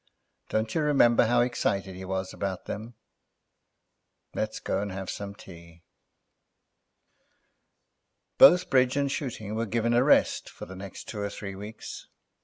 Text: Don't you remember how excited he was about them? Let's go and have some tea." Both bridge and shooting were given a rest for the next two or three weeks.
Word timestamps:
Don't 0.49 0.73
you 0.73 0.81
remember 0.81 1.27
how 1.27 1.41
excited 1.41 1.93
he 1.95 2.05
was 2.05 2.33
about 2.33 2.65
them? 2.65 2.95
Let's 4.33 4.59
go 4.59 4.81
and 4.81 4.91
have 4.91 5.11
some 5.11 5.35
tea." 5.35 5.83
Both 8.39 8.71
bridge 8.71 8.97
and 8.97 9.11
shooting 9.11 9.53
were 9.53 9.67
given 9.67 9.93
a 9.93 10.03
rest 10.03 10.49
for 10.49 10.65
the 10.65 10.75
next 10.75 11.07
two 11.07 11.19
or 11.19 11.29
three 11.29 11.53
weeks. 11.53 12.07